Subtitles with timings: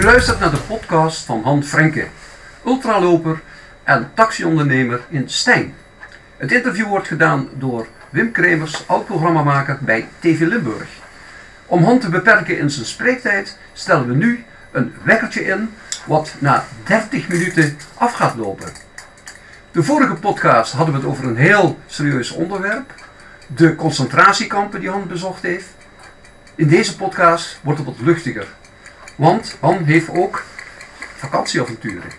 [0.00, 2.06] U luistert naar de podcast van Han Frenke,
[2.66, 3.40] ultraloper
[3.84, 5.74] en taxiondernemer in Stijn.
[6.36, 10.88] Het interview wordt gedaan door Wim Kremers, oud-programmamaker bij TV Limburg.
[11.66, 15.74] Om Han te beperken in zijn spreektijd stellen we nu een wekkertje in
[16.06, 18.68] wat na 30 minuten af gaat lopen.
[19.70, 22.94] De vorige podcast hadden we het over een heel serieus onderwerp.
[23.46, 25.68] De concentratiekampen die Han bezocht heeft.
[26.54, 28.46] In deze podcast wordt het wat luchtiger.
[29.20, 30.44] Want Han heeft ook
[31.16, 32.10] vakantieavonturen.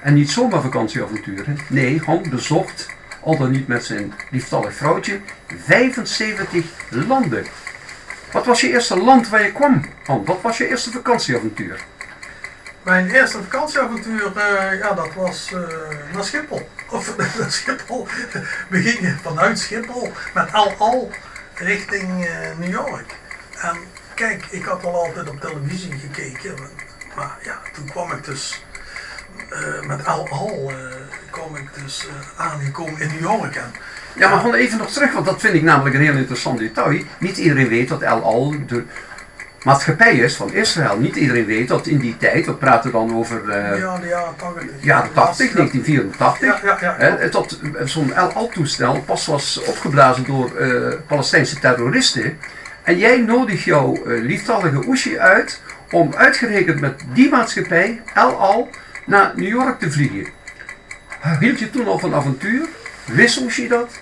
[0.00, 1.58] En niet zomaar vakantieavonturen.
[1.68, 2.86] Nee, Han bezocht,
[3.20, 5.20] al dan niet met zijn lieftallig vrouwtje,
[5.64, 7.46] 75 landen.
[8.32, 10.24] Wat was je eerste land waar je kwam, Han?
[10.24, 11.80] Wat was je eerste vakantieavontuur?
[12.82, 15.60] Mijn eerste vakantieavontuur, eh, ja, dat was eh,
[16.12, 16.68] naar Schiphol.
[16.90, 18.08] Of naar Schiphol.
[18.68, 21.10] We gingen vanuit Schiphol met Al Al
[21.54, 23.14] richting eh, New York.
[24.20, 26.54] Kijk, ik had al altijd op televisie gekeken.
[27.16, 28.64] Maar ja, toen kwam ik dus
[29.50, 30.72] eh, met Al Al
[31.30, 33.56] kwam ik dus aangekomen in New York.
[33.56, 33.72] En,
[34.14, 37.02] Ja, maar gewoon even nog terug, want dat vind ik namelijk een heel interessant detail.
[37.18, 38.84] Niet iedereen weet dat El Al de
[39.62, 40.98] maatschappij is van Israël.
[40.98, 44.36] Niet iedereen weet dat in die tijd, we praten dan over eh ja, de jaren
[44.36, 44.64] 80.
[44.80, 46.94] jaren 80, 1984, Ja, ja, ja.
[46.98, 52.38] hè, zo'n El Al-toestel pas was opgeblazen door eh, Palestijnse terroristen.
[52.82, 58.68] En jij nodigt jouw eh, lieftallige Oeshi uit om uitgerekend met die maatschappij, El Al,
[59.06, 60.32] naar New York te vliegen.
[61.40, 62.68] Hield je toen al van avontuur?
[63.06, 64.00] Wist Oeshi dat?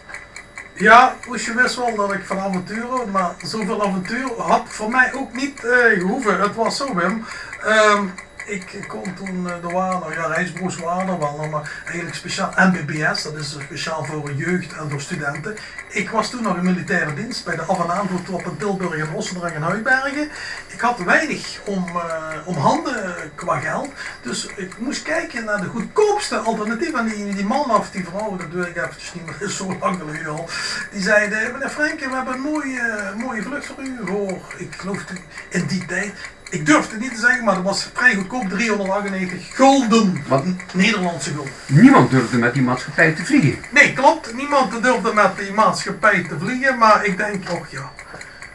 [0.74, 5.12] Ja, moest je wist wel dat ik van avonturen, maar zoveel avontuur had voor mij
[5.14, 6.40] ook niet eh, gehoeven.
[6.40, 7.24] Het was zo, Wim.
[7.64, 8.04] Ehm,
[8.48, 13.34] ik kon toen eh, de Waarder, ja, Rijsbroers Waarder wel, maar eigenlijk speciaal MBBS, dat
[13.34, 15.56] is speciaal voor jeugd en voor studenten.
[15.88, 19.14] Ik was toen nog in militaire dienst bij de af- en aanvoertroep in Tilburg en
[19.14, 20.28] Ossendrang en Huibergen.
[20.66, 23.88] Ik had weinig om, eh, om handen eh, qua geld,
[24.22, 26.94] dus ik moest kijken naar de goedkoopste alternatief.
[26.94, 29.98] En die, die man of die vrouw, dat weet ik eventjes niet, is zo lang
[29.98, 30.48] geleden al.
[30.92, 35.04] Die zeiden, meneer Frenke, we hebben een mooie, mooie vlucht voor u voor, ik geloof
[35.48, 36.12] in die tijd,
[36.50, 40.24] ik durf het niet te zeggen, maar dat was vrij goedkoop, 398 gulden.
[40.26, 40.44] Wat?
[40.72, 41.52] Nederlandse gulden.
[41.66, 43.64] Niemand durfde met die maatschappij te vliegen.
[43.70, 44.34] Nee, klopt.
[44.34, 47.92] Niemand durfde met die maatschappij te vliegen, maar ik denk, och ja,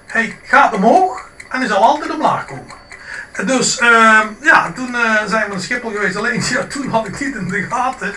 [0.06, 2.82] hij gaat omhoog en hij zal altijd omlaag komen.
[3.46, 6.16] Dus ehm, ja, toen eh, zijn we naar Schiphol geweest.
[6.16, 8.14] Alleen ja, toen had ik niet in de gaten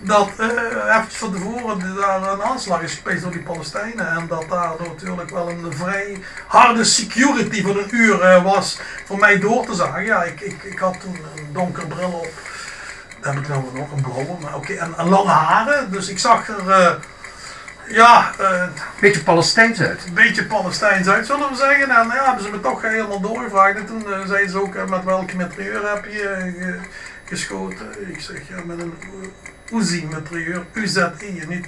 [0.00, 4.08] dat eventjes van tevoren daar een aanslag is gepleegd door die Palestijnen.
[4.08, 9.18] En dat daar natuurlijk wel een vrij harde security van een uur eh, was voor
[9.18, 10.04] mij door te zagen.
[10.04, 12.28] Ja, ik, ik, ik had toen een donkere bril op.
[13.20, 14.72] Dan heb ik nou nog een blauwe, maar oké.
[14.72, 16.92] En, en lange haren, dus ik zag er, eh,
[17.88, 18.62] ja, eh,
[19.00, 20.04] Beetje Palestijns uit.
[20.06, 21.90] een beetje Palestijns uit, zullen we zeggen.
[21.90, 23.76] En ja, hebben ze me toch helemaal doorgevraagd.
[23.78, 26.78] En toen zeiden ze ook, met welke metrieur heb je ge-
[27.24, 28.10] geschoten?
[28.12, 28.94] Ik zeg, ja, met een
[29.72, 30.64] uh, Uzi-metrieur.
[30.72, 31.66] UZI, niet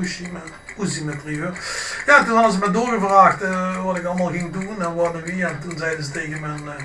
[0.00, 0.42] Uzi, maar
[0.78, 1.58] Uzi-metrieur.
[2.06, 5.22] Ja, toen hadden ze me doorgevraagd eh, wat ik allemaal ging doen en wat en
[5.22, 5.44] wie.
[5.44, 6.60] En toen zeiden ze tegen mijn...
[6.68, 6.84] eh,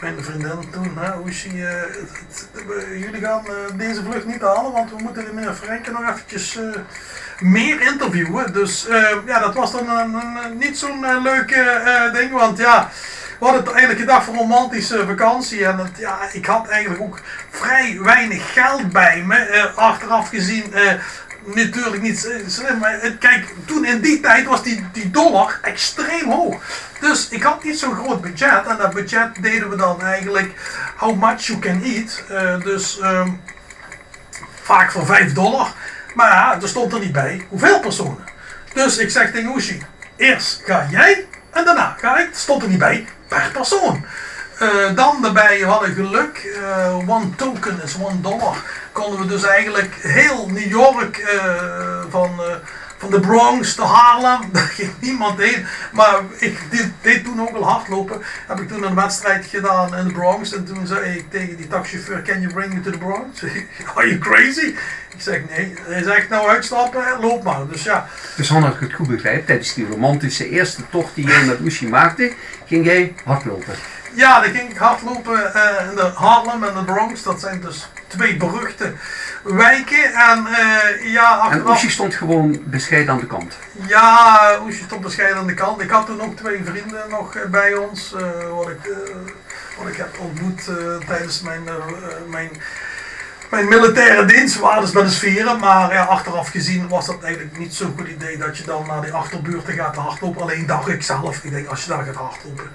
[0.00, 3.44] mijn vriendin toen, Oeshi, eh, jullie gaan
[3.76, 6.58] deze vlucht niet halen, want we moeten de meneer Frenke nog eventjes
[7.40, 8.52] meer interviewen.
[8.52, 8.86] Dus
[9.26, 10.22] ja, dat was dan
[10.58, 12.90] niet zo'n leuke ding, want ja,
[13.44, 15.64] we hadden eigenlijk gedacht voor een romantische vakantie.
[15.64, 20.74] En ja, ik had eigenlijk ook vrij weinig geld bij me, eh, achteraf gezien.
[20.74, 20.92] eh,
[21.46, 26.30] Natuurlijk niet eh, slim, maar kijk, toen in die tijd was die, die dollar extreem
[26.30, 26.62] hoog.
[27.00, 30.52] Dus ik had niet zo'n groot budget en dat budget deden we dan eigenlijk
[30.96, 32.22] how much you can eat.
[32.62, 33.30] Dus ehm,
[34.62, 35.72] vaak voor 5 dollar.
[36.14, 38.24] Maar ja, er stond er niet bij hoeveel personen.
[38.74, 39.82] Dus ik zeg tegen Oeshi,
[40.16, 42.28] eerst ga jij en daarna ga ik.
[42.32, 44.04] Stond er niet bij per persoon.
[44.58, 48.56] Eh, dan daarbij hadden geluk, eh, one token is one dollar.
[48.92, 51.93] Konden we dus eigenlijk heel New York eh,
[53.14, 55.66] de Bronx te Harlem, daar ging niemand heen.
[55.92, 56.58] Maar ik
[57.00, 58.22] deed, toen ook al hardlopen.
[58.46, 60.54] Heb ik toen een wedstrijd gedaan in de Bronx.
[60.54, 63.42] En toen zei ik tegen die taxichauffeur, can you bring me to the Bronx?
[63.94, 64.74] Are you crazy?
[65.14, 65.74] Ik zeg nee.
[65.80, 67.66] Hij zegt nou uitstappen, loop maar.
[67.68, 71.26] Dus ja, Dus Han, als ik het goed begrijp, tijdens die romantische eerste tocht die
[71.26, 72.32] jij met Oeshi maakte,
[72.66, 73.74] ging jij hardlopen.
[74.14, 77.22] Ja, dan ging ik hardlopen eh, in de Harlem en de Bronx.
[77.22, 78.92] Dat zijn dus twee beruchte
[79.42, 80.12] wijken.
[80.12, 81.68] En eh, ja, En achteraf...
[81.70, 83.54] Oeshi stond gewoon bescheiden aan de kant.
[83.86, 85.80] Ja, Oesje stond bescheiden aan de kant.
[85.80, 88.14] Ik had toen ook twee vrienden nog eh, bij ons.
[88.14, 88.22] eh,
[88.56, 88.92] wat, ik,
[89.78, 90.68] wat ik heb ontmoet
[91.06, 91.62] tijdens mijn,
[92.28, 92.50] mijn,
[93.50, 94.58] mijn militaire dienst.
[94.58, 95.58] Waren dus bij de sferen.
[95.58, 99.00] Maar ja, achteraf gezien was dat eigenlijk niet zo'n goed idee dat je dan naar
[99.02, 100.42] die achterbuurten gaat hardlopen.
[100.42, 102.70] Alleen dacht ik zelf, ik denk als je daar gaat hardlopen,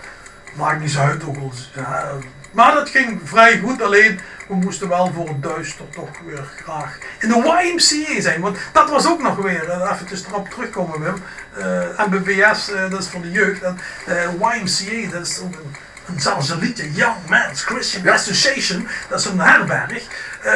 [0.54, 1.24] maakt niet zo uit.
[1.24, 2.12] Ook al ja,
[2.52, 6.98] Maar dat ging vrij goed, alleen we moesten wel voor het duister toch weer graag
[7.20, 8.42] in de YMCA zijn.
[8.42, 11.24] Want dat was ook nog weer, uh, even erop terugkomen Wim.
[11.58, 13.62] Uh, MBBS, uh, dat is voor de jeugd.
[13.62, 13.78] En
[14.40, 15.76] YMCA, dat is ook een,
[16.06, 18.88] een, zelfs een liedje, Young Men's Christian Association.
[19.10, 20.04] Dat is een herberg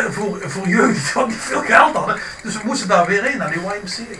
[0.09, 2.17] voor, voor jeugd die niet veel geld hadden.
[2.41, 4.19] Dus we moesten daar weer heen, naar die YMCA.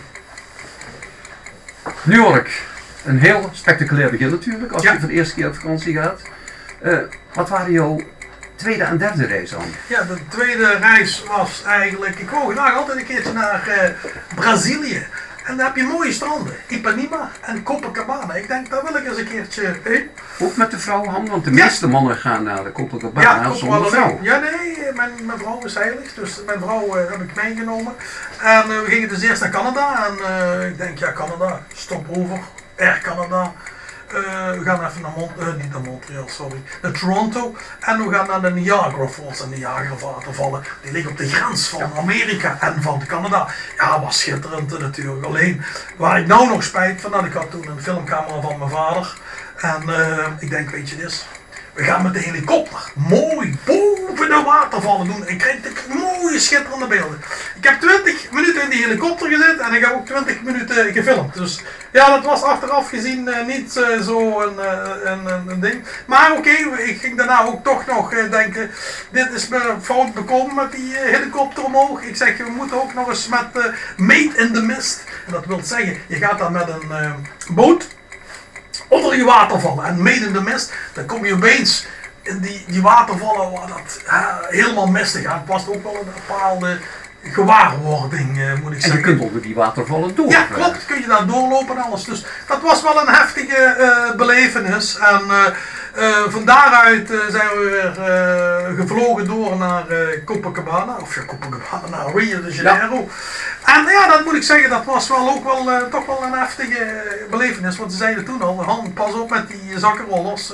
[2.03, 2.61] New York,
[3.03, 6.21] een heel spectaculair begin natuurlijk, als je voor de eerste keer op vakantie gaat.
[7.33, 7.99] wat waren jouw
[8.55, 9.63] tweede en derde reis dan?
[9.87, 15.05] Ja, de tweede reis was eigenlijk, ik wou graag altijd een keertje naar uh, Brazilië.
[15.43, 18.33] En daar heb je mooie stranden, Ipanema en Copacabana.
[18.33, 20.09] Ik denk, daar wil ik eens een keertje heen.
[20.39, 21.03] Ook met de vrouw?
[21.27, 24.19] Want de meeste mannen gaan naar de Copacabana ja, zonder vrouw.
[24.21, 27.93] Ja, nee, mijn, mijn vrouw is heilig, dus mijn vrouw uh, heb ik meegenomen.
[28.41, 30.07] En uh, we gingen dus eerst naar Canada.
[30.07, 32.39] En ik denk, ja, Canada, stop over,
[32.77, 33.53] Air Canada.
[34.13, 37.55] Uh, we gaan even naar, Mont uh, niet naar Montreal, sorry, naar Toronto.
[37.79, 40.63] En we gaan naar de Niagara Falls en Niagara watervallen.
[40.81, 43.47] Die liggen op de grens van Amerika en van Canada.
[43.77, 45.25] Ja, was schitterend natuurlijk.
[45.25, 45.63] Alleen,
[45.97, 49.17] waar ik nou nog spijt van had, ik had toen een filmcamera van mijn vader.
[49.57, 51.25] En uh, ik denk, weet je dit,
[51.73, 55.27] we gaan met de helikopter mooi boven de watervallen doen.
[55.27, 57.21] En krijg ik mooie schitterende beelden.
[57.55, 61.33] Ik heb 20 minuten in die helikopter gezeten en ik heb ook 20 minuten gefilmd.
[61.33, 61.61] Dus
[61.91, 65.83] ja, dat was achteraf gezien uh, niet uh, zo een, uh, een, een, ding.
[66.05, 68.71] Maar oké, ik ging daarna ook toch nog denken,
[69.11, 72.03] dit is me fout bekomen met die helikopter omhoog.
[72.03, 75.03] Ik zeg, we moeten ook nog eens met Made in the Mist.
[75.25, 77.87] En dat wil zeggen, je gaat dan met een boot
[78.93, 79.85] onder die watervallen.
[79.85, 81.85] En mede in de mist, dan kom je opeens
[82.21, 84.01] in die, die watervallen waar dat
[84.49, 85.33] helemaal mistig gaat.
[85.33, 86.77] Het past ook wel een bepaalde
[87.23, 89.03] gewaarwording, uh, moet ik zeggen.
[89.03, 90.29] En je kunt onder die watervallen door.
[90.29, 90.85] Ja, klopt.
[90.85, 92.03] Kun je daar doorlopen en alles.
[92.03, 94.97] Dus dat was wel een heftige uh, belevenis.
[94.97, 95.45] En uh,
[96.29, 99.85] van daaruit zijn we weer gevlogen door naar
[100.25, 100.97] Copacabana.
[101.01, 103.09] Of ja, Copacabana, naar Rio de Janeiro.
[103.65, 107.03] En ja, dat moet ik zeggen, dat was wel ook wel toch wel een heftige
[107.29, 107.77] belevenis.
[107.77, 110.53] Want ze zeiden toen al, Han, pas op met die zakkenrollers.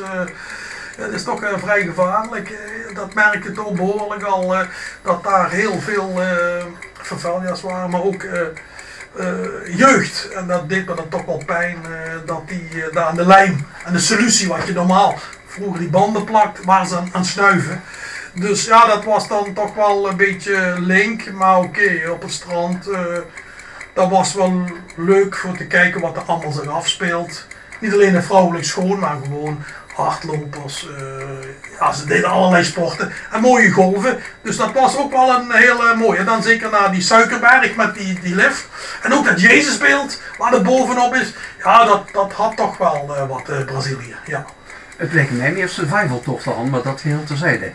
[0.98, 2.52] Het is toch vrij gevaarlijk.
[2.94, 4.56] dat merk je toch behoorlijk al.
[5.02, 6.22] dat daar heel veel
[7.10, 8.26] uh, waren, maar ook
[9.66, 10.30] jeugd.
[10.30, 11.78] En dat deed me dan toch wel pijn.
[12.26, 15.16] dat die daar aan de lijm en de solutie wat je normaal
[15.46, 17.82] vroeger die banden plakt, waar ze aan, aan snuiven.
[18.34, 21.32] Dus ja, dat was dan toch wel een beetje link.
[21.32, 22.90] Maar oké, op het strand.
[23.94, 24.64] dat was wel
[24.96, 27.46] leuk voor te kijken wat er allemaal zich afspeelt.
[27.80, 29.64] Niet alleen een vrouwelijk schoon, maar gewoon
[30.00, 30.88] hardlopers.
[31.00, 31.24] Uh,
[31.80, 33.12] ja, ze deden allerlei sporten.
[33.32, 34.20] En mooie golven.
[34.42, 36.20] Dus dat was ook wel een hele mooie.
[36.20, 38.68] En dan zeker naar die suikerberg met die, die lift.
[39.02, 41.34] En ook dat Jezusbeeld waar er bovenop is.
[41.64, 44.16] Ja, dat, dat had toch wel uh, wat uh, Brazilië.
[44.26, 44.46] Ja.
[44.98, 47.72] Het lijkt mij meer survival toch dan, maar dat geheel terzijde.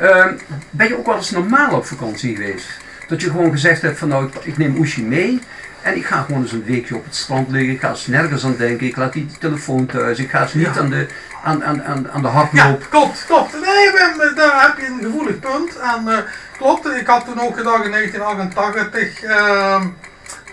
[0.00, 0.26] uh,
[0.70, 2.66] ben je ook wel eens normaal op vakantie geweest?
[3.08, 5.40] Dat je gewoon gezegd hebt van nou, ik neem Oeshi mee
[5.86, 7.72] en ik ga gewoon eens een weekje op het strand liggen.
[7.72, 8.86] Ik ga eens nergens aan denken.
[8.86, 10.18] Ik laat die telefoon thuis.
[10.18, 11.06] Ik ga eens niet aan, de,
[11.44, 12.80] aan, aan, aan, aan de hardloop.
[12.80, 13.52] Ja, klopt, klopt.
[13.52, 15.76] Nee, Wim, daar heb je een gevoelig punt.
[15.78, 16.18] En uh,
[16.58, 19.24] klopt, ik had toen ook gedacht in 1988.
[19.24, 19.84] Uh,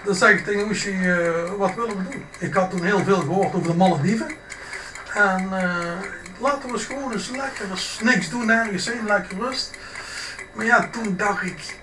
[0.04, 1.28] dan zeg ik tegen Oeshi, uh,
[1.58, 2.26] wat willen we doen?
[2.40, 4.32] Ik had toen heel veel gehoord over de Malediven.
[5.14, 5.50] En
[6.40, 9.78] laten we eens gewoon eens lekker eens niks doen ergens heen, lekker rust.
[10.54, 11.78] Maar ja, toen dacht ik,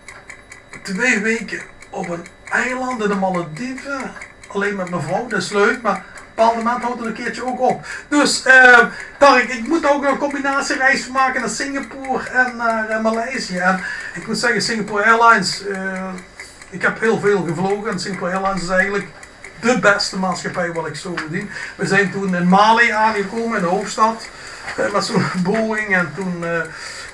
[0.83, 1.61] twee weken
[1.91, 4.13] op een eiland in de Malediven.
[4.49, 7.25] Alleen met mijn vrouw, dat is leuk, maar op een bepaald moment houdt het een
[7.25, 7.87] keertje ook op.
[8.09, 13.59] Dus uh, ik moet ook een combinatiereis maken naar Singapore en naar uh, Maleisië.
[13.59, 13.81] En
[14.15, 16.09] ik moet zeggen, Singapore Airlines, uh,
[16.71, 19.07] ik heb heel veel gevlogen en Singapore Airlines is eigenlijk
[19.61, 21.51] de beste maatschappij wat ik zo verdien.
[21.77, 24.29] We zijn toen in Mali aangekomen, in de hoofdstad,
[24.93, 26.45] met zo'n Boeing en toen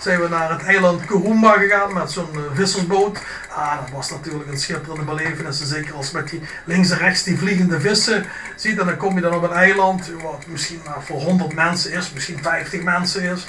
[0.06, 3.18] zijn we naar het eiland Kurumba gegaan met zo'n uh, vissersboot.
[3.48, 5.62] Ah, dat was natuurlijk een schitterende belevenis.
[5.62, 8.24] Zeker als met die links en rechts die vliegende vissen
[8.56, 8.78] ziet.
[8.78, 12.12] En dan kom je dan op een eiland wat misschien maar voor 100 mensen is,
[12.12, 13.46] misschien 50 mensen is.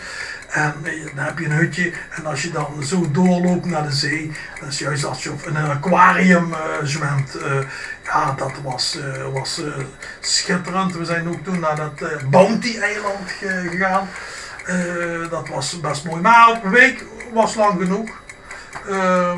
[0.50, 1.92] En eh, dan heb je een hutje.
[2.10, 5.56] En als je dan zo doorloopt naar de zee, dat is juist als je in
[5.56, 7.38] een aquarium uh, zwemt.
[8.04, 8.98] Ja, dat was,
[9.34, 9.62] was
[10.20, 10.98] schitterend.
[10.98, 13.32] We zijn ook toen naar dat Bounty-eiland
[13.70, 14.08] gegaan.
[14.70, 16.22] Uh, dat was best mooi.
[16.22, 18.10] Maar een week was lang genoeg.
[18.90, 19.34] Uh,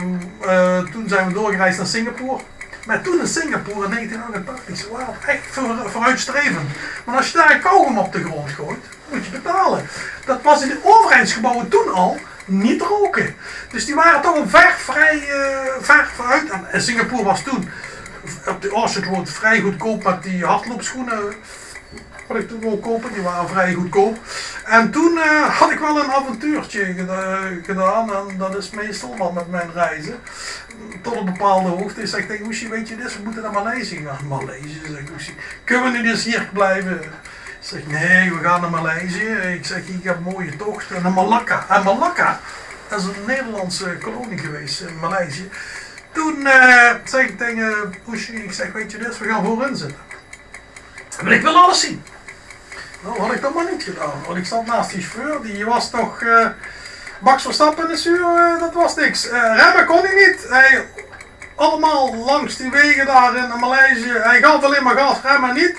[0.46, 2.44] uh, toen zijn we doorgereisd naar Singapore.
[2.86, 6.70] Maar toen in Singapore in 1988, ze waren echt voor, vooruitstrevend.
[7.06, 9.86] Maar als je daar een kauwgom op de grond gooit, moet je betalen.
[10.26, 13.36] Dat was in de overheidsgebouwen toen al niet roken.
[13.72, 15.24] Dus die waren toch een ver, vrij,
[15.82, 16.50] ver vooruit.
[16.72, 17.70] En Singapore was toen
[18.48, 21.34] op de Orchard Road vrij goedkoop met die hardloopschoenen
[22.30, 24.18] Wat ik toen wou kopen, die waren vrij goedkoop.
[24.66, 28.14] En toen eh, had ik wel een avontuurtje geda- gedaan.
[28.14, 30.20] En dat is meestal wel met mijn reizen.
[31.02, 32.02] Tot een bepaalde hoogte.
[32.02, 34.28] Ik zeg Oeshi, weet je dit, we moeten naar Maleisië gaan.
[34.28, 35.36] Maleisië, zegt Oeshi.
[35.64, 37.02] Kunnen we niet eens hier blijven?
[37.02, 37.10] Ik
[37.60, 39.30] zeg, nee, we gaan naar Maleisië.
[39.30, 40.90] Ik zeg, ik heb een mooie tocht.
[40.90, 41.66] Naar Malakka.
[41.70, 42.40] En Malakka,
[42.88, 45.50] dat is een Nederlandse kolonie geweest in Maleisië.
[46.12, 49.98] Toen eh, zeg ik tegen Oeshi, ik zeg, weet je dit, we gaan voorin zitten.
[51.24, 52.04] Maar ik wil alles zien.
[53.00, 54.22] Nou, had ik dat maar niet gedaan.
[54.26, 56.22] Want ik zat naast die chauffeur, die was toch...
[56.22, 56.48] eh,
[57.20, 59.30] Max Verstappen in de eh, dat was niks.
[59.30, 60.46] Eh, remmen kon hij niet.
[60.50, 60.86] Hij,
[61.56, 64.12] allemaal langs die wegen daar in Maleisië.
[64.12, 65.76] Hij gaf alleen maar gas, remmen niet.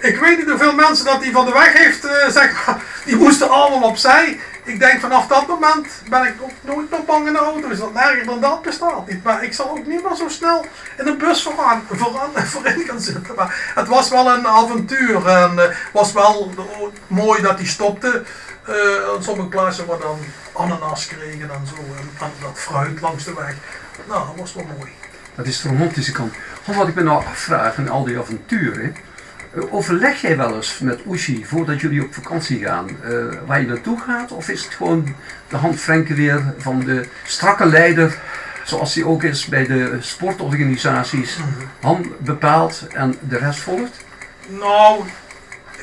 [0.00, 2.76] Ik weet niet hoeveel mensen dat hij van de weg heeft, eh, zeg maar.
[3.04, 4.40] Die moesten allemaal opzij.
[4.64, 7.68] Ik denk vanaf dat moment ben ik ook nooit meer bang in de auto.
[7.68, 9.10] Is dat nergens dan dat bestaat.
[9.22, 10.66] Maar ik zal ook niet meer zo snel
[10.98, 13.34] in een bus vooraan, vooraan, voorin gaan zitten.
[13.34, 15.26] Maar het was wel een avontuur.
[15.28, 16.52] En het was wel
[17.06, 18.22] mooi dat hij stopte.
[19.14, 20.18] Op sommige plaatsen waar dan
[20.52, 21.74] ananas kregen en zo.
[21.74, 23.54] En, en dat fruit langs de weg.
[24.08, 24.90] Nou, dat was wel mooi.
[25.34, 26.34] Dat is de romantische kant.
[26.64, 28.96] God, wat ik me nou afvraag in al die avonturen.
[29.56, 33.12] Eh, Overleg jij wel eens met Oeshi voordat jullie op vakantie gaan eh,
[33.46, 34.32] waar je naartoe gaat?
[34.32, 35.14] Of is het gewoon
[35.48, 38.18] de hand Frenke weer van de strakke leider,
[38.64, 41.38] zoals hij ook is bij de sportorganisaties,
[41.80, 44.04] Han bepaalt en de rest volgt?
[44.48, 45.04] Nou,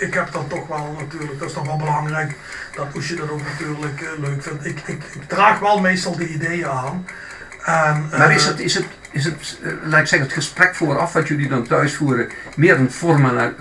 [0.02, 2.36] ik heb dan toch wel natuurlijk, dat is toch wel belangrijk
[2.76, 4.66] dat Oesje dat ook natuurlijk eh, leuk vindt.
[4.66, 7.08] Ik, ik, ik draag wel meestal de ideeën aan.
[7.64, 10.76] En, Maar eh, is het, is het, is het eh, laat ik zeggen, het gesprek
[10.76, 12.92] vooraf wat jullie dan thuis voeren, meer een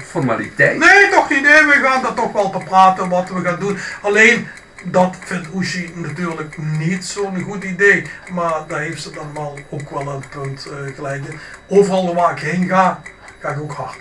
[0.06, 0.78] formaliteit?
[0.78, 1.42] Nee, toch niet.
[1.42, 3.78] Nee, we gaan daar toch wel bepraten wat we gaan doen.
[4.02, 4.48] Alleen,
[4.84, 8.06] dat vindt Oeshi natuurlijk niet zo'n goed idee.
[8.32, 11.38] Maar daar heeft ze dan wel ook wel een punt eh, gelijk in.
[11.68, 13.00] Overal waar ik heen ga,
[13.40, 13.96] ga ik ook hard.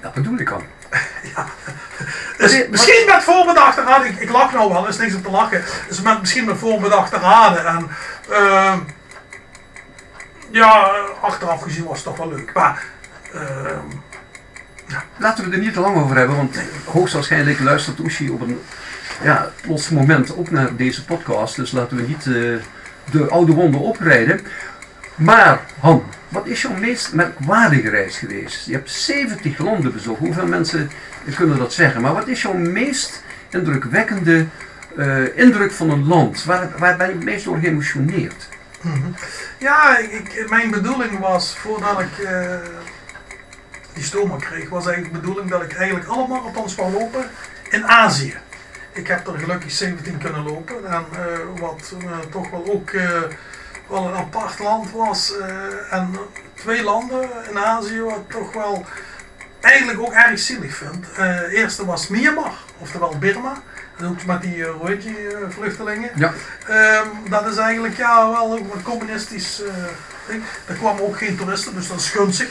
[0.00, 0.62] Dat bedoel ik al.
[2.38, 5.22] Dus Maar- misschien met voorbedachte raden, ik, ik lach nou wel, er is niks om
[5.22, 5.62] te lachen.
[5.88, 7.66] Dus met, misschien met voorbedachte raden.
[7.66, 7.88] En
[8.30, 8.78] ehm,
[10.52, 10.90] ja,
[11.20, 12.52] achteraf gezien was het toch wel leuk.
[12.54, 12.84] Maar
[13.32, 13.86] ehm,
[15.16, 18.60] Laten we er niet te lang over hebben, want hoogstwaarschijnlijk luistert Oeshi op een
[19.22, 21.56] ja, plots moment ook naar deze podcast.
[21.56, 22.32] Dus laten we niet eh,
[23.10, 24.40] de oude wonden oprijden.
[25.14, 28.66] Maar Han, wat is jouw meest merkwaardige reis geweest?
[28.66, 30.18] Je hebt 70 landen bezocht.
[30.18, 30.90] Hoeveel mensen
[31.34, 32.00] kunnen dat zeggen?
[32.00, 34.46] Maar wat is jouw meest indrukwekkende
[34.96, 36.44] eh, indruk van een land?
[36.44, 38.48] Waar, waar ben je het meest door geëmotioneerd?
[38.82, 39.10] Mhm.
[39.58, 42.56] ja, ik, mijn bedoeling was voordat ik eh,
[43.92, 47.30] die stoma kreeg, was eigenlijk de bedoeling dat ik eigenlijk alle marathons wou lopen
[47.70, 48.34] in Azië.
[48.92, 50.86] Ik heb er gelukkig 17 kunnen lopen.
[50.86, 52.90] En eh, wat eh, toch wel ook
[53.88, 55.32] wel een apart land was.
[55.90, 56.18] en
[56.54, 58.86] twee landen in Azië wat ik toch wel
[59.60, 61.06] eigenlijk ook erg zielig vind.
[61.50, 63.62] Eerste was Myanmar, oftewel Birma.
[64.04, 64.68] Ook met die uh,
[65.48, 66.32] vluchtelingen Ja,
[66.66, 69.74] Ehm, dat is eigenlijk ja, wel ook een communistisch eh,
[70.28, 70.42] ding.
[70.66, 72.48] Er kwamen ook geen toeristen, dus dat is gunstig.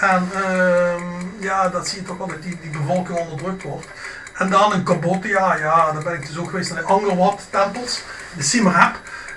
[0.00, 1.02] En ehm,
[1.38, 3.86] ja, dat zie je toch wel dat die, die bevolking onderdrukt wordt.
[4.34, 7.46] En dan in Cambodja, ja, daar ben ik dus ook geweest naar de Angkor Wat
[7.50, 8.02] tempels,
[8.36, 8.94] de Siem Reap.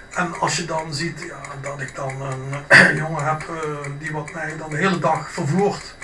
[0.10, 4.34] En als je dan ziet ja, dat ik dan een jongen heb eh, die wat
[4.34, 5.96] mij dan de hele dag vervoert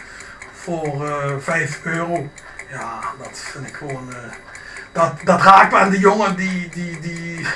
[0.53, 2.29] voor eh 5 euro.
[2.71, 4.13] Ja, dat vind ik gewoon.
[4.13, 4.17] eh,
[4.95, 7.47] dat, dat raakt me aan die jongen die, die, die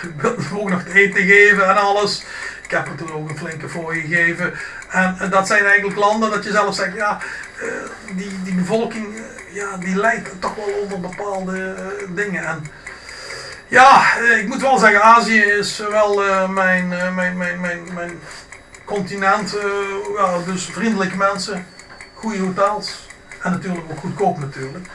[0.59, 2.23] ook nog te eten geven en alles.
[2.63, 4.53] Ik heb er toen ook een flinke voor gegeven.
[4.89, 7.19] En, en dat zijn eigenlijk landen dat je zelf zegt, ja,
[7.59, 7.67] eh,
[8.15, 12.45] die, die bevolking, eh, ja, die lijdt toch wel onder bepaalde eh, dingen.
[12.45, 12.65] En
[13.67, 16.15] ja, ik moet wel zeggen, Azië is wel
[16.47, 18.19] mijn, mijn, mijn, mijn, mijn
[18.85, 19.55] continent.
[20.45, 21.65] dus vriendelijke mensen,
[22.13, 23.07] goede hotels
[23.41, 24.87] en natuurlijk ook goedkoop natuurlijk.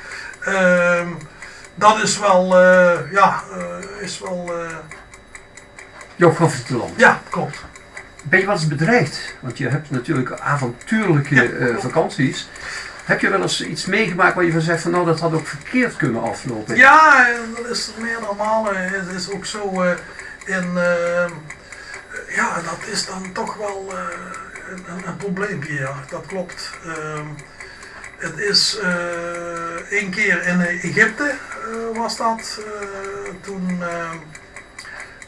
[1.75, 4.52] Dat is wel, eh, ja, eh, is wel,
[6.16, 6.93] jouw favoriete land.
[6.97, 7.59] ja, klopt.
[8.23, 9.35] Ben je wel eens bedreigd?
[9.40, 12.49] Want je hebt natuurlijk avontuurlijke Ja, eh, vakanties.
[13.04, 15.47] Heb je wel eens iets meegemaakt waar je van zegt van nou dat had ook
[15.47, 16.76] verkeerd kunnen aflopen?
[16.76, 18.76] Ja, dat is meerdere malen.
[18.76, 19.83] Het is ook zo
[20.45, 20.73] in,
[22.28, 23.95] ja, dat is dan toch wel
[24.69, 26.71] een, een, een probleempje, ja, dat klopt.
[26.87, 27.26] Ehm,
[28.19, 28.78] het is
[29.90, 31.35] één keer in Egypte
[31.94, 32.59] was dat.
[32.66, 32.88] eh,
[33.40, 34.16] toen, ehm,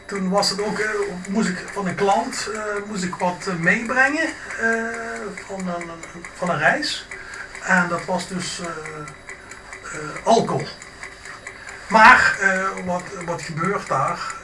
[0.07, 0.91] toen was het ook, eh,
[1.29, 4.27] moest ik van een klant eh, moest ik wat eh, meebrengen
[4.61, 4.69] eh,
[5.47, 7.09] van, een, een- van een reis.
[7.63, 10.67] En dat was dus eh, eh, alcohol.
[11.89, 14.35] Maar eh, wat, wat gebeurt daar?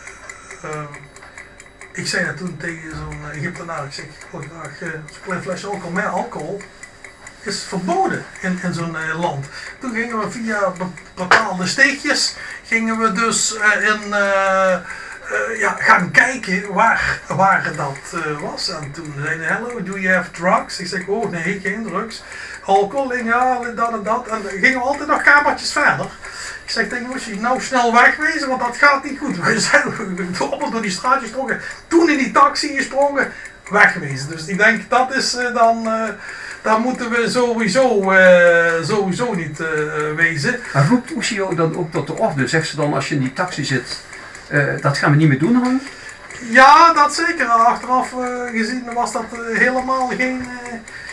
[1.92, 5.42] Ik zei dat toen tegen zo'n Egyptenaar, ik zeg, ik wil graag eh, zo'n klein
[5.42, 6.62] flesje alcohol met alcohol.
[7.42, 9.46] Is verboden in, in zo'n eh, land.
[9.78, 10.84] Toen gingen we via be-
[11.14, 12.34] bepaalde steegjes,
[12.64, 14.76] gingen we dus eh, in, eh,
[15.58, 18.68] ja, gaan kijken waar, waar dat was.
[18.68, 20.78] En toen zeiden ze, hello, do you have drugs?
[20.78, 22.22] Ik zeg, oh nee, geen drugs.
[22.64, 24.28] Alcohol, ja, dat en dat.
[24.28, 26.06] En dan gingen we altijd nog kamertjes verder.
[26.64, 29.37] Ik zeg tegen moest je nou snel wegwezen, want dat gaat niet goed.
[29.44, 29.94] We zijn
[30.38, 31.61] allemaal door die straatjes gesprongen.
[31.87, 33.32] Toen in die taxi gesprongen,
[33.70, 34.28] wegwezen.
[34.28, 35.88] Dus ik denk, dat is dan...
[36.62, 39.69] daar moeten we sowieso, eh, sowieso niet eh,
[40.16, 40.61] wezen.
[40.73, 42.49] Maar roept Oesio dan ook tot de orde?
[42.49, 44.00] Zegt ze dan als je in die taxi zit,
[44.49, 45.81] eh, dat gaan we niet meer doen Han?
[46.50, 47.47] Ja, dat zeker.
[47.47, 48.14] Achteraf
[48.52, 50.49] gezien was dat helemaal geen,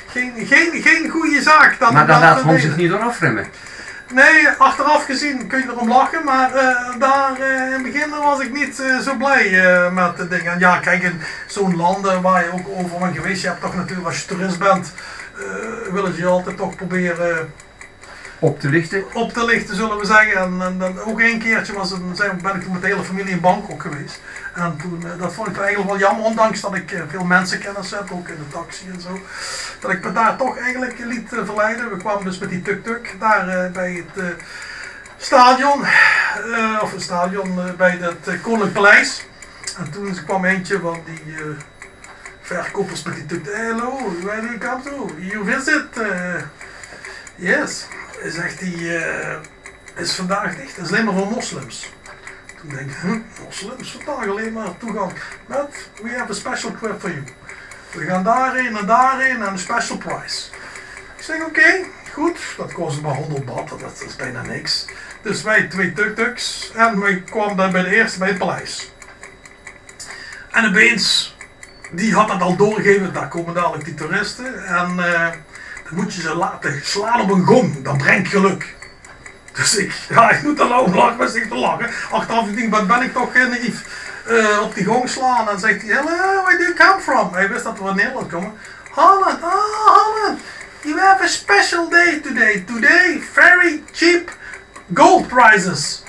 [0.08, 1.80] geen, geen, geen goede zaak.
[1.80, 2.62] Dat Maar daar laat Han deden.
[2.62, 3.46] zich niet door afremmen.
[4.14, 6.52] Nee, achteraf gezien kun je erom lachen, maar
[7.00, 9.50] daar in het begin was ik niet zo blij
[9.94, 10.52] met de dingen.
[10.52, 13.76] En ja, kijk, in zo'n landen waar je ook over bent geweest, je hebt toch
[13.76, 14.94] natuurlijk als je toerist bent,
[15.92, 17.54] willen ze je altijd toch proberen
[18.40, 19.04] Op te lichten.
[19.14, 20.42] op te lichten, zullen we zeggen.
[20.42, 23.04] En, en, dan ook één keertje was een, zijn, ben ik toen met de hele
[23.04, 24.22] familie in Bangkok geweest.
[24.56, 27.92] En toen, eh, dat vond ik eigenlijk wel jammer, ondanks dat ik eh, veel mensenkennis
[27.92, 29.20] heb, ook in de taxi en zo.
[29.80, 31.90] Dat ik me daar toch eigenlijk liet eh, verleiden.
[31.90, 34.30] We kwamen dus met die tuk-tuk daar eh, bij het eh,
[35.18, 39.26] stadion, eh, of het stadion eh, bij het Koninklijk Paleis.
[39.78, 41.42] En toen kwam eentje van die eh,
[42.50, 43.56] verkopers die tuk-tuk.
[43.56, 45.10] Hello, where do you come to?
[45.20, 45.98] You visit?
[45.98, 46.42] eh,
[47.36, 47.88] yes.
[48.26, 49.38] Zegt hij, eh,
[49.96, 50.78] is vandaag dicht.
[50.78, 51.94] Is alleen maar voor moslims.
[52.60, 55.12] Toen denk ik, huh, moslims vandaag alleen maar toegang.
[55.48, 57.24] But we have a special trip for you.
[57.92, 60.50] We gaan daarheen en daarheen en een special price.
[61.18, 62.38] Ik zeg oké, goed.
[62.58, 64.86] Dat kost maar 100 baht, dat is bijna niks.
[65.22, 68.92] Dus wij twee tuk-tuks en we kwamen dan bij de eerste bij het paleis.
[70.52, 71.36] En opeens,
[71.92, 74.66] die had dat al doorgegeven, daar komen dadelijk die toeristen.
[74.66, 75.30] En eh,
[75.84, 78.76] dan moet je ze laten slaan op een gong, dat brengt geluk.
[79.54, 81.90] Dus ik, ja, ik moet er nou om lachen, maar zich te lachen.
[82.12, 84.08] Achteraf ik, wat ben ik toch naïef.
[84.26, 87.34] Eh, op die gong slaan en zegt hij, hello, where do you come from?
[87.34, 88.54] Hij wist dat we in Nederland komen.
[88.92, 90.40] Holland, oh Holland,
[90.82, 92.64] you have a special day today.
[92.68, 94.32] Today, very cheap
[94.94, 96.04] gold prizes.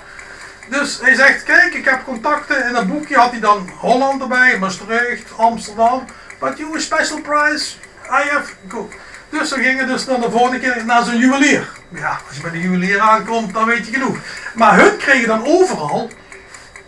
[0.70, 2.66] Dus hij zegt, kijk, ik heb contacten.
[2.66, 6.04] In dat boekje had hij dan Holland erbij, Maastricht, Amsterdam.
[6.38, 8.92] But you a special prize, I have gold.
[9.30, 11.68] Dus we gingen dus dan de volgende keer naar zo'n juwelier.
[11.88, 14.16] Ja, als je bij de juwelier aankomt, dan weet je genoeg.
[14.54, 16.10] Maar hun kregen dan overal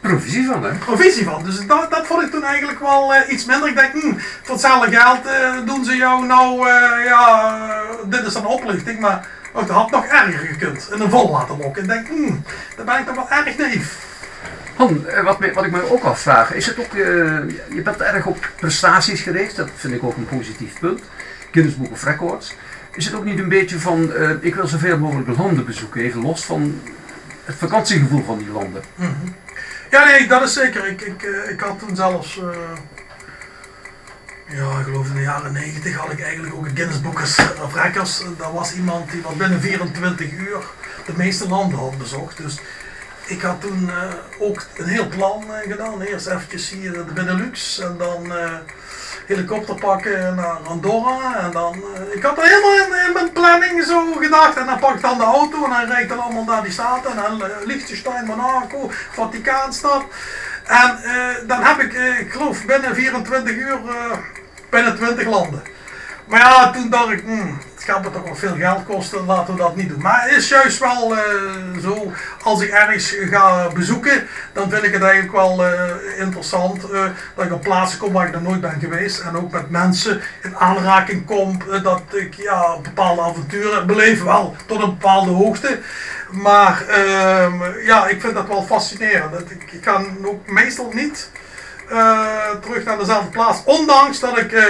[0.02, 0.74] Provisie van hè?
[0.74, 1.44] provisie van.
[1.44, 3.68] Dus dat, dat vond ik toen eigenlijk wel eh, iets minder.
[3.68, 7.58] Ik denk, hm, voor hetzelfde geld eh, doen ze jou nou, eh, ja,
[8.04, 9.00] dit is dan oplichting.
[9.00, 10.88] Maar oh, dat had nog erger gekund.
[10.92, 11.82] In een vol laten lokken.
[11.82, 12.34] Ik denk, hm,
[12.76, 14.10] daar ben ik toch wel erg naïef.
[14.76, 16.98] Han, eh, wat, wat ik me ook afvraag, is het ook, eh,
[17.74, 21.00] je bent erg op prestaties gericht, dat vind ik ook een positief punt.
[21.50, 22.54] Guinness Book of Records.
[22.94, 26.22] Is het ook niet een beetje van, eh, ik wil zoveel mogelijk landen bezoeken, even
[26.22, 26.80] los van
[27.44, 28.82] het vakantiegevoel van die landen?
[29.90, 30.86] Ja, nee, dat is zeker.
[30.86, 32.40] Ik, ik, ik had toen zelfs,
[34.54, 37.20] ja, ik geloof in de jaren 90 had ik eigenlijk ook een Guinness Book
[37.62, 38.24] of Records.
[38.38, 40.62] Dat was iemand die wat binnen 24 uur
[41.06, 42.36] de meeste landen had bezocht.
[42.36, 42.58] Dus
[43.26, 46.00] ik had toen eh, ook een heel plan eh, gedaan.
[46.00, 48.52] Eerst eventjes hier de Benelux en dan eh,
[49.26, 51.38] helikopter pakken naar Andorra.
[51.40, 54.56] En dan, ik had er helemaal in, mijn planning zo gedacht.
[54.56, 56.72] En dan pak ik dan de auto en dan rijd ik dan allemaal naar die
[56.72, 57.24] staten.
[57.24, 60.04] En Liechtenstein, Monaco, Vaticaanstad.
[60.64, 60.98] En
[61.46, 63.80] dan heb ik, ik geloof binnen 24 uur,
[64.72, 65.62] binnen 20 landen.
[66.26, 69.54] Maar ja, toen dacht ik, hmm, het gaat me toch wel veel geld kosten, laten
[69.54, 70.02] we dat niet doen.
[70.02, 71.22] Maar het is juist wel eh,
[71.82, 77.04] zo, als ik ergens ga bezoeken, dan vind ik het eigenlijk wel eh, interessant eh,
[77.34, 79.20] dat ik op plaatsen kom waar ik nog nooit ben geweest.
[79.20, 84.82] En ook met mensen in aanraking kom, dat ik ja, bepaalde avonturen beleef, wel tot
[84.82, 85.78] een bepaalde hoogte.
[86.30, 89.50] Maar ehm, ja, ik vind dat wel fascinerend.
[89.50, 91.30] Ik, ga ook meestal niet
[91.88, 94.52] eh, terug naar dezelfde plaats, ondanks dat ik...
[94.52, 94.64] eh,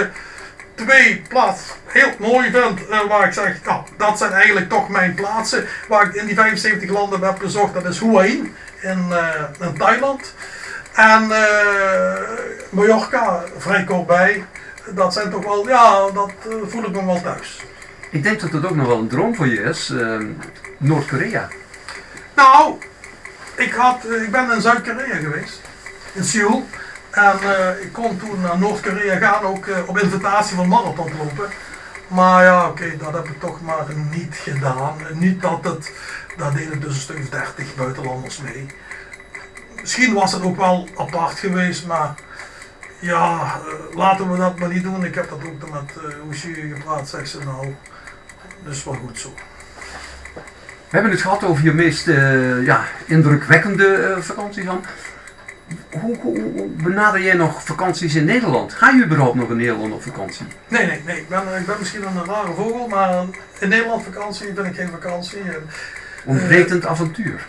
[0.75, 2.87] twee plaatsen heel mooi vind.
[2.87, 5.65] eh, waar ik zeg, nou, dat zijn eigenlijk toch mijn plaatsen.
[5.87, 7.73] Waar ik in die 75 landen heb bezocht.
[7.73, 9.13] Dat is Hua in, in
[9.77, 10.33] Thailand.
[10.93, 11.31] En
[12.69, 14.45] Mallorca, vrij kort bij.
[14.89, 16.31] Dat zijn toch wel, ja, dat
[16.67, 17.61] voel ik me wel thuis.
[18.09, 20.17] Ik denk dat het ook nog wel een droom voor je is, eh,
[20.77, 21.47] Noord-Korea.
[22.33, 22.75] Nou,
[23.55, 25.61] ik, had, ik ben in Zuid-Korea geweest.
[26.13, 26.67] In Seoul.
[27.13, 31.49] En eh, ik kon toen naar Noord-Korea gaan, ook eh, op invitatie van marathon lopen.
[32.07, 34.95] Maar ja, oké, dat heb ik toch maar niet gedaan.
[35.13, 35.91] Niet dat het,
[36.37, 38.65] daar deden dus een stuk of 30 buitenlanders mee.
[39.81, 42.13] Misschien was het ook wel apart geweest, maar
[42.99, 45.05] ja, eh, laten we dat maar niet doen.
[45.05, 45.93] Ik heb dat ook met
[46.31, 47.75] uh, gepraat, zegt ze nou.
[48.63, 49.33] Dus wel goed zo.
[50.89, 52.05] We hebben het gehad over je meest
[52.65, 54.85] ja, indrukwekkende vakantie dan.
[55.99, 58.73] Hoe, hoe, hoe benader jij nog vakanties in Nederland?
[58.73, 60.45] Ga je überhaupt nog in Nederland op vakantie?
[60.67, 61.17] Nee, nee, nee.
[61.17, 63.25] Ik ben, ik ben misschien een rare vogel, maar
[63.59, 65.39] in Nederland vakantie vind ik geen vakantie.
[65.39, 65.69] En,
[66.25, 67.45] Ontbrekend avontuur.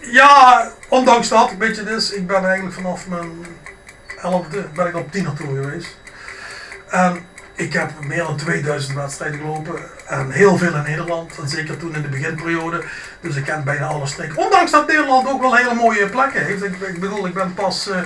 [0.00, 3.30] ja, ondanks dat, weet je dus, ik ben eigenlijk vanaf mijn
[4.22, 5.98] elfde ben ik op tienertour geweest.
[6.88, 7.18] En
[7.56, 9.74] ik heb meer dan 2000 wedstrijden gelopen
[10.06, 12.82] en heel veel in Nederland, en zeker toen in de beginperiode.
[13.20, 14.36] Dus ik ken bijna alle streken.
[14.36, 16.62] Ondanks dat Nederland ook wel hele mooie plekken heeft.
[16.62, 17.98] Ik, ik bedoel, ik ben pas eh,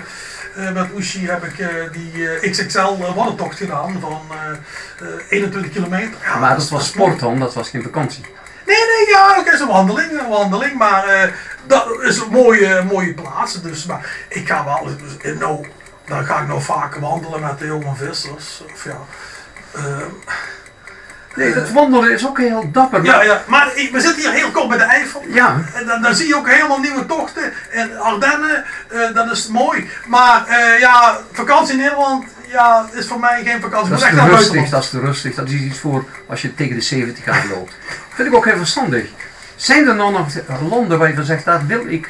[0.56, 4.50] eh, met Oeshi heb ik eh, die XXL waddentocht gedaan van eh,
[5.08, 6.16] eh, 21 kilometer.
[6.22, 8.24] Ja, maar dat was sport dan, dat was geen vakantie.
[8.66, 11.32] Nee, nee, ja, oké, is een wandeling, een wandeling, maar
[11.66, 13.62] dat is een mooie, mooie plaats.
[13.62, 15.66] Dus, maar ik ga wel, dus, nou,
[16.04, 18.62] dan ga ik nou vaak wandelen met de jonge vissers.
[18.72, 19.00] Of ja,
[21.34, 23.04] Nee, dat wandelen is ook heel dapper.
[23.04, 25.24] ja, maar- ja, maar we zitten hier heel kort bij de Eifel.
[25.28, 27.52] ja, En dan, dan zie je ook helemaal nieuwe tochten.
[27.70, 29.90] En Ardennen, eh, dat is mooi.
[30.06, 33.90] Maar eh, ja, vakantie in Nederland, ja, is voor mij geen vakantie.
[33.90, 35.34] dat is te rustig, dat is te rustig.
[35.34, 37.74] Dat is iets voor als je tegen de 70 jaar loopt.
[38.14, 39.08] Vind ik ook heel verstandig.
[39.56, 40.26] Zijn er nou nog
[40.70, 42.08] landen waar je van zegt, daar wil ik,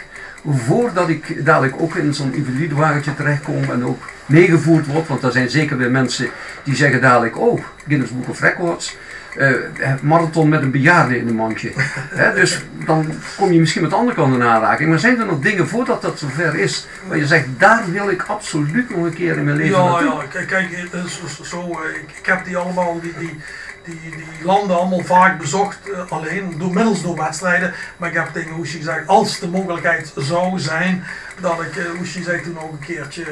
[0.66, 5.50] voordat ik dadelijk ook in zo'n individuwagentje terechtkom en ook meegevoerd word, want er zijn
[5.50, 6.28] zeker weer mensen
[6.64, 8.96] die zeggen dadelijk, oh, Guinness Book of Records,
[9.36, 11.72] eh, marathon met een bejaarde in een mandje.
[12.20, 14.88] Hè, dus dan kom je misschien met de andere kant in aanraking.
[14.88, 18.22] Maar zijn er nog dingen voordat dat zover is, waar je zegt, daar wil ik
[18.22, 20.22] absoluut nog een keer in mijn leven Ja, naartoe?
[20.32, 23.40] ja, kijk, zo, zo, eh, ik, heb die allemaal, die, die,
[23.84, 27.74] die, die landen allemaal vaak bezocht, eh, alleen, door, middels door wedstrijden.
[27.96, 31.04] Maar ik heb tegen Oeshi gezegd, als de mogelijkheid zou zijn,
[31.40, 33.24] dat ik, uh, Oeshi zei toen ook een keertje,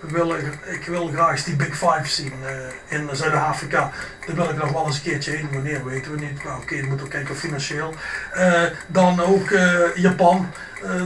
[0.00, 3.90] we willen, ik wil graag eens die Big Five zien eh, in Zuid-Afrika.
[4.26, 6.44] Daar wil ik nog wel eens een keertje heen, wanneer weten we niet.
[6.44, 7.94] Maar oké, dan moeten we kijken financieel.
[8.32, 10.50] Eh, dan ook eh, Japan.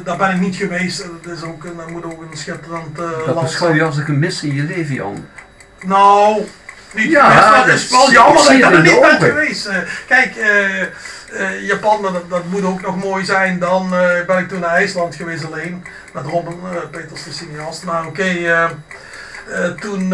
[0.04, 1.04] Daar ben ik niet geweest.
[1.22, 4.42] Dat, is ook, dat moet ook een schitterend Dat land beschouw je als een mis
[4.42, 5.26] in je leven, Jan.
[5.82, 6.46] nou,
[6.94, 9.66] niet Ja, dat dat is wel jammer ik dat ik er niet ben geweest.
[9.66, 9.76] Eh,
[10.06, 10.34] kijk,
[11.32, 13.58] eh, Japan, dat, dat moet ook nog mooi zijn.
[13.58, 15.84] Dan eh, ben ik toen naar IJsland geweest alleen.
[16.12, 17.84] Met Robin eh, Peters, de cineast.
[17.84, 18.58] Maar oké,
[19.80, 20.08] toen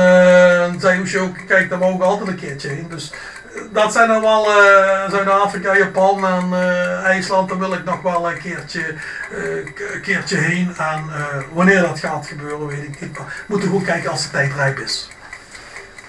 [0.79, 2.87] zei Oesje ook, kijk, daar mogen we altijd een keertje heen.
[2.89, 3.13] Dus
[3.73, 4.45] dat zijn dan wel
[5.11, 6.53] Zuid-Afrika, Japan en
[7.05, 7.49] IJsland.
[7.49, 8.95] Daar wil ik nog wel een keertje,
[10.03, 10.77] keertje heen.
[10.77, 11.05] En
[11.53, 13.17] wanneer dat gaat gebeuren, weet ik niet.
[13.17, 15.09] We moeten goed kijken als de tijd rijp is.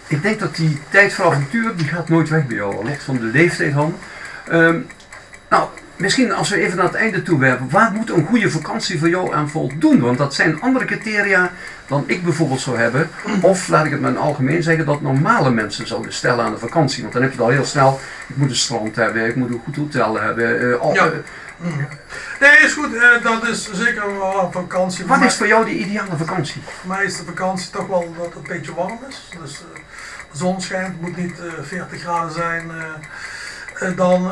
[0.08, 3.18] Ik denk dat die tijd voor avontuur, die gaat nooit weg bij jou, los van
[3.18, 3.98] de leeftijd van.
[4.50, 4.80] Ehm,
[5.50, 9.00] nou, misschien als we even naar het einde toe werpen, waar moet een goede vakantie
[9.00, 10.00] voor jou aan voldoen?
[10.00, 11.52] Want dat zijn andere criteria
[11.88, 13.10] dan ik bijvoorbeeld zou hebben.
[13.42, 16.58] Of laat ik het met een algemeen zeggen, dat normale mensen zouden stellen aan de
[16.60, 17.02] vakantie.
[17.02, 19.50] Want dan heb je het al heel snel, ik moet een strand hebben, ik moet
[19.50, 20.60] een goed hotel hebben.
[20.82, 21.06] eh, Ja.
[21.06, 21.12] eh.
[22.40, 22.94] Nee, is goed.
[22.96, 25.06] eh, dat is zeker wel een vakantie.
[25.06, 26.62] wat is voor jou de ideale vakantie?
[26.80, 29.30] voor mij is de vakantie toch wel dat het een beetje warm is.
[29.42, 29.58] Dus
[30.32, 32.72] de zon schijnt, het moet niet eh, 40 graden zijn.
[33.96, 34.32] dan,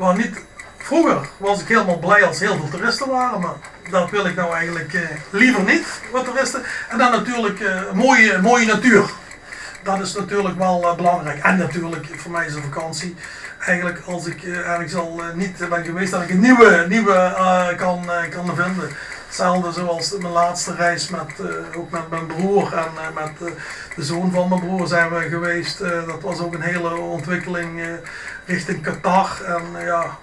[0.00, 0.40] eh, wel niet,
[0.78, 3.54] vroeger was ik helemaal blij als heel veel toeristen waren, maar
[3.90, 6.62] dat wil ik nou eigenlijk eh, liever niet, wat toeristen.
[6.88, 9.10] En dan natuurlijk eh, mooie, mooie natuur.
[9.82, 11.42] Dat is natuurlijk wel eh, belangrijk.
[11.42, 13.16] En natuurlijk, voor mij is een vakantie
[13.66, 17.14] eigenlijk als ik eh, ergens al eh, niet ben geweest, dat ik een nieuwe, nieuwe
[17.14, 18.90] eh, kan, eh, kan vinden.
[19.30, 23.56] Hetzelfde zoals mijn laatste reis met, eh, ook met mijn broer en eh, met eh,
[23.96, 25.78] de zoon van mijn broer zijn we geweest.
[25.78, 27.98] Dat was ook een hele ontwikkeling
[28.44, 29.42] richting Qatar.
[29.44, 30.18] En ja,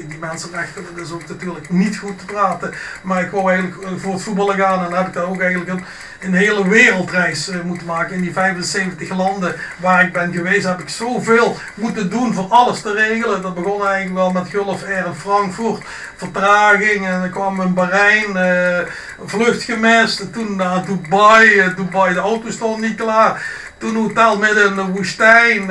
[0.00, 2.74] die mensenrechten, dat is ook natuurlijk niet goed te praten.
[3.02, 5.80] Maar ik wou eigenlijk eh, voor het voetballen gaan en heb ik daar ook eigenlijk
[6.20, 8.16] een, hele wereldreis eh, moeten maken.
[8.16, 12.80] In die 75 landen waar ik ben geweest heb ik zoveel moeten doen voor alles
[12.80, 13.42] te regelen.
[13.42, 15.84] Dat begon eigenlijk wel met Gulf Air in Frankfurt,
[16.16, 18.88] vertraging en dan kwam in Bahrein, eh,
[19.24, 20.32] vlucht gemist.
[20.32, 23.60] Toen naar Dubai, Dubai de auto stond niet klaar.
[23.78, 25.66] Toen hotel midden in de woestijn.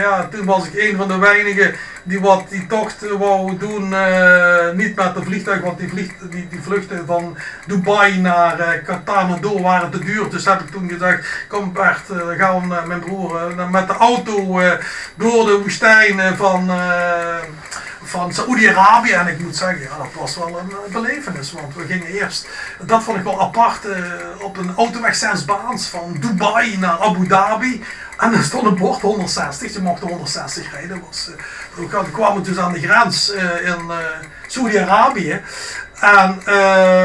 [0.00, 1.74] ja, toen was ik een van de weinigen
[2.04, 3.94] die wat die tocht eh, wou doen.
[3.94, 7.36] eh, niet met een vliegtuig, want die, vliegt, die, die vluchten van
[7.66, 10.30] Dubai naar eh, Qatar naar door waren te duur.
[10.30, 13.92] Dus heb ik toen gezegd, kom Bert, eh, dan gaan mijn broer eh, met de
[13.94, 14.72] auto eh,
[15.14, 16.70] door de woestijn eh, van...
[18.04, 21.86] van Saoedi-Arabië en ik moet zeggen, ja, dat was wel een eh, belevenis, want we
[21.86, 22.48] gingen eerst,
[22.80, 24.02] dat vond ik wel apart, eh,
[24.40, 27.84] op een autoweg zes baans van Dubai naar Abu Dhabi
[28.18, 31.02] en er stond een bord 160, je mocht 160 rijden.
[31.06, 31.30] Was,
[31.74, 33.30] eh, we kwamen dus aan de grens
[33.64, 33.90] in
[34.46, 35.40] Saoedi-Arabië
[36.00, 36.40] en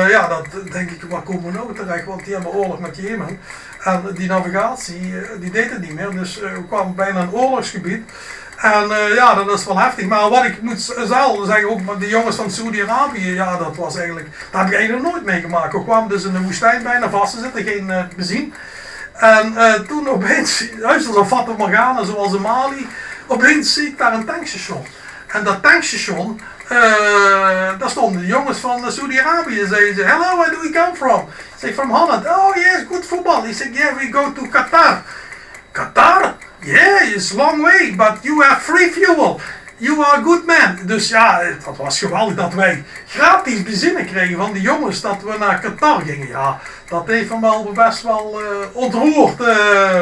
[0.09, 3.39] ja, dat denk ik, waar komen we nou terecht, want die hebben oorlog met Jemen.
[3.83, 8.11] En die navigatie, die deed het niet meer, dus we kwamen bijna een oorlogsgebied.
[8.61, 10.05] En eh, ja, dat is wel heftig.
[10.05, 14.27] Maar wat ik moet zelf zeggen, ook de jongens van Saudi-Arabië, ja, dat was eigenlijk,
[14.51, 15.73] dat heb ik eigenlijk nooit meegemaakt.
[15.73, 18.49] We kwamen dus in de woestijn bijna vast te zitten, geen uh, benzine.
[19.13, 22.87] En uh, toen opeens, juist als een Fata Morgana, zoals in Mali,
[23.27, 24.85] opeens zie ik daar een tankstation.
[25.27, 26.69] En dat tankstation, uh,
[27.79, 29.65] daar stonden de jongens van Saudi-Arabië.
[29.67, 31.19] Zeiden ze, hello, where do we come from?
[31.19, 32.25] Ik zeg, from Holland.
[32.25, 33.41] Oh yes, good football.
[33.41, 35.03] He said, yeah, we go to Qatar.
[35.71, 36.35] Qatar?
[36.61, 39.39] Yeah, it's long way, but you have free fuel.
[39.77, 40.79] You are a good man.
[40.85, 45.35] Dus ja, dat was geweldig dat wij gratis benzine kregen van die jongens dat we
[45.39, 46.27] naar Qatar gingen.
[46.27, 49.41] Ja, dat heeft hem wel best wel uh, ontroerd.
[49.41, 50.01] Uh,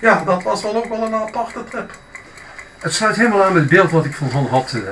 [0.00, 1.90] ja, dat was wel ook wel een aparte trip.
[2.78, 4.72] Het sluit helemaal aan met het beeld wat ik van Han had.
[4.76, 4.82] Uh,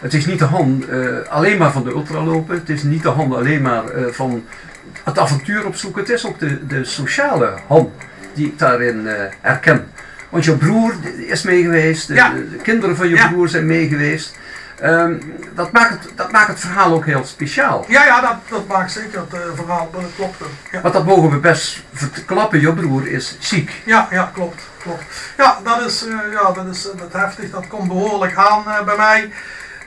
[0.00, 0.84] het is niet de Han
[1.28, 2.58] alleen maar van de ultralopen.
[2.58, 4.46] Het is niet de Han alleen maar van
[5.04, 6.00] het avontuur opzoeken.
[6.00, 7.92] Het is ook de, de sociale Han
[8.36, 9.08] die ik daarin
[9.40, 9.90] herken.
[10.28, 14.36] Want je broer is mee geweest, de, de kinderen van je broer zijn mee geweest.
[14.84, 17.84] Um, dat, maakt het, dat maakt het verhaal ook heel speciaal.
[17.88, 20.36] Ja, ja dat, dat maakt zeker het uh, verhaal, dat klopt.
[20.72, 20.80] Ja.
[20.80, 23.82] Want dat mogen we best verklappen, je broer is ziek.
[23.84, 24.62] Ja, ja klopt.
[24.82, 25.02] klopt.
[25.36, 28.96] Ja, dat is, uh, ja, dat is dat heftig, dat komt behoorlijk aan uh, bij
[28.96, 29.30] mij.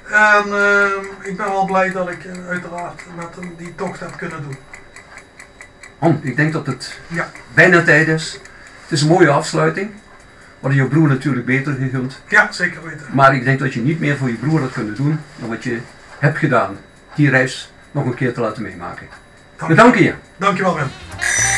[0.09, 4.43] En ehm, ik ben wel blij dat ik uiteraard met hem die tocht heb kunnen
[4.43, 4.57] doen.
[6.21, 7.31] Ik denk dat het ja.
[7.53, 8.39] bijna tijd is.
[8.81, 9.89] Het is een mooie afsluiting.
[10.59, 12.21] Wat je broer natuurlijk beter gegund.
[12.27, 13.05] Ja, zeker weten.
[13.12, 15.63] Maar ik denk dat je niet meer voor je broer had kunnen doen dan wat
[15.63, 15.79] je
[16.19, 16.77] hebt gedaan.
[17.15, 19.07] Die reis nog een keer te laten meemaken.
[19.55, 20.13] Dank We danken je.
[20.38, 21.48] Dankjewel, Ben.